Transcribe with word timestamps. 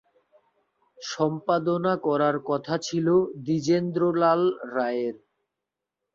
সম্পাদনা 0.97 1.93
করার 2.05 2.35
কথা 2.49 2.75
ছিল 2.87 3.07
দ্বিজেন্দ্রলাল 3.43 4.41
রায়ের। 4.73 5.15